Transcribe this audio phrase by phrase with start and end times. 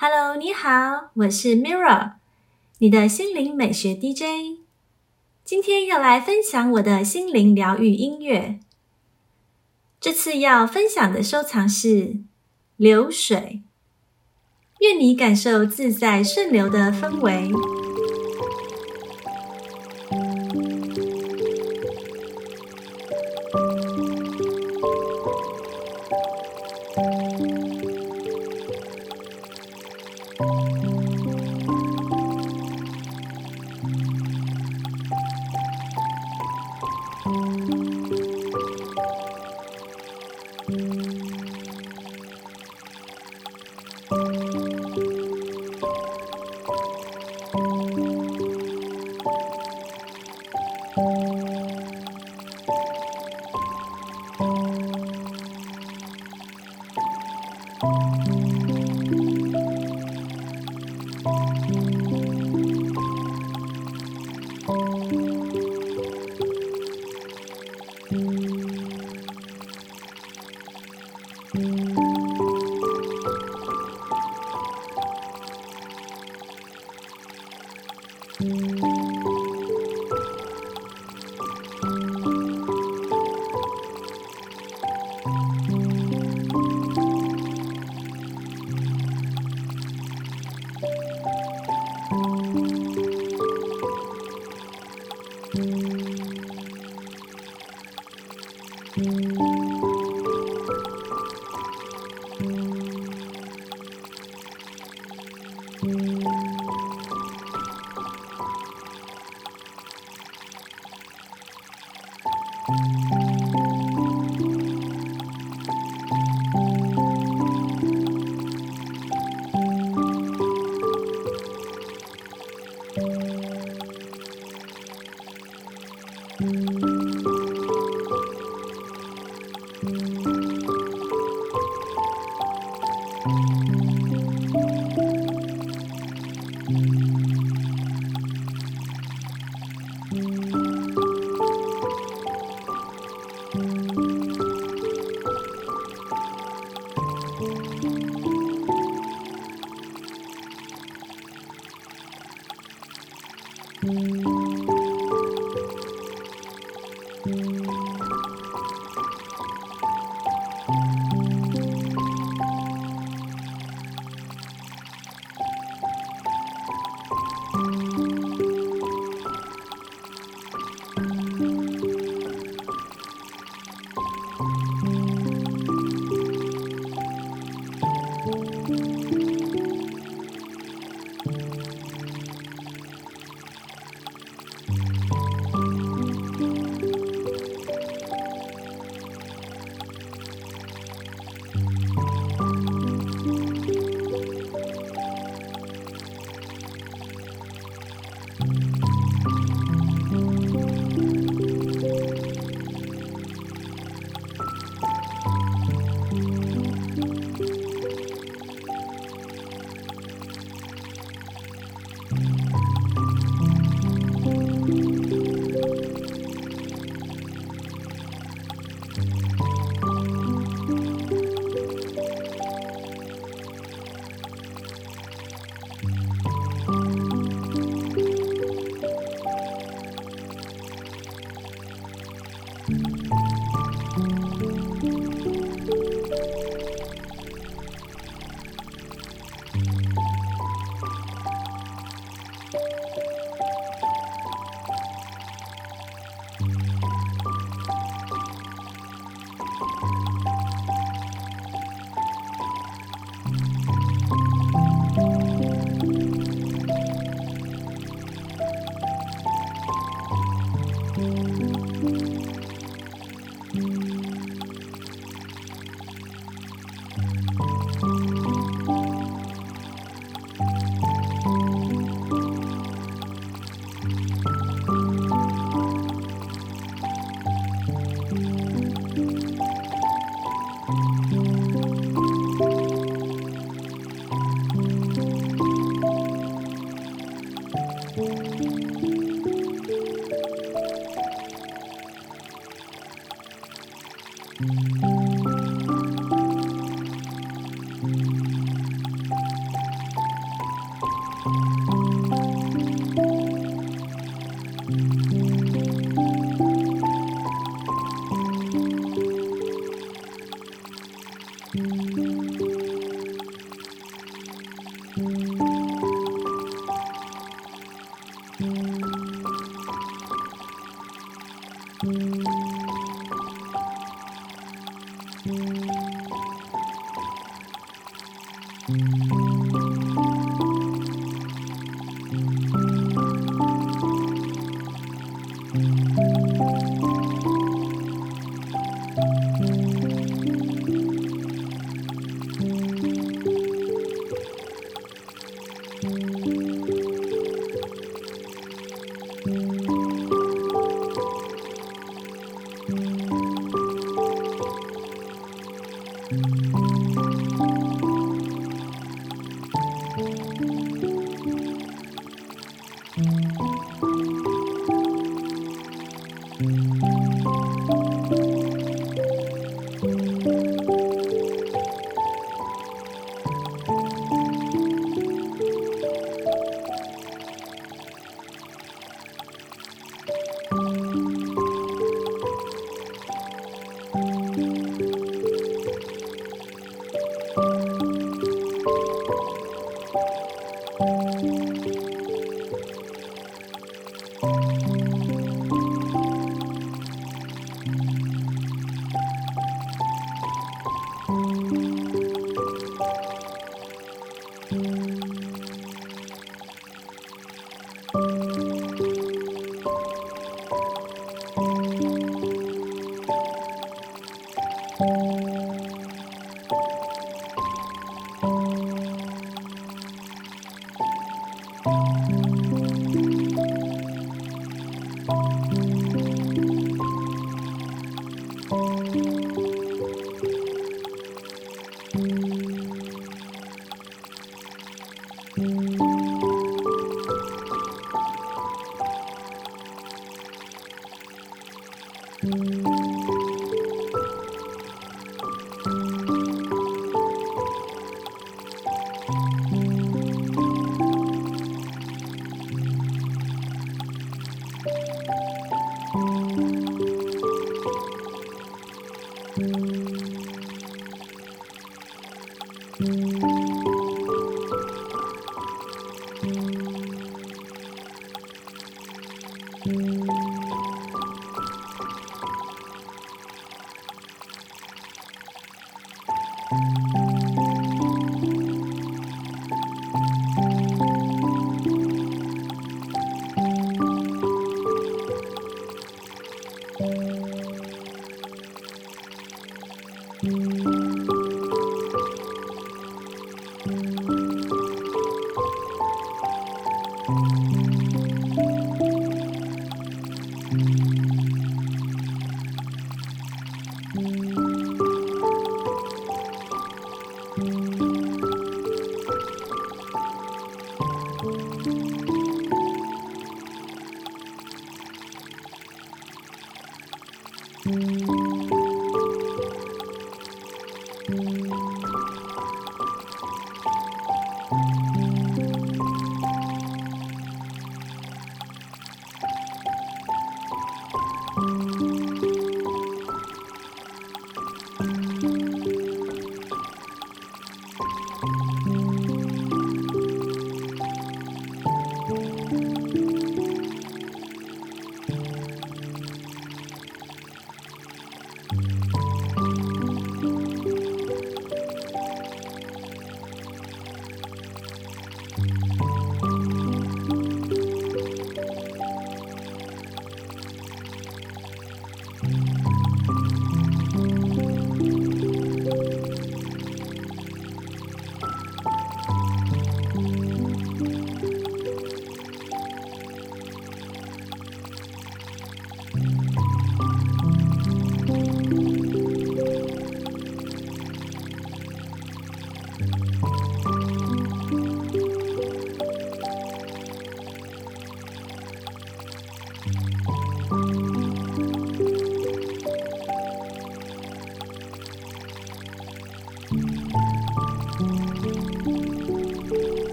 [0.00, 2.12] Hello，你好，我是 Mirror，
[2.78, 4.60] 你的心灵美学 DJ。
[5.44, 8.60] 今天要来分享我的心灵疗愈音乐。
[9.98, 12.18] 这次要分享的收藏是
[12.76, 13.64] 流水。
[14.78, 17.50] 愿你感受自在顺流的氛围。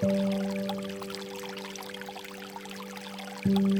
[0.00, 0.12] thank
[3.44, 3.79] you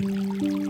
[0.00, 0.67] Música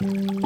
[0.00, 0.40] thank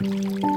[0.00, 0.53] you.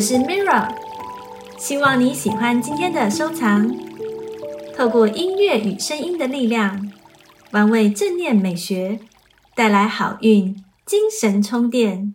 [0.00, 0.74] 我是 Mira，
[1.58, 3.70] 希望你喜欢今天的收藏。
[4.74, 6.90] 透过音乐与声音的力量，
[7.50, 8.98] 玩味正念美学，
[9.54, 12.14] 带来好运，精神充电。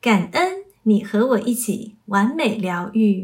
[0.00, 3.23] 感恩你和我一起完美疗愈。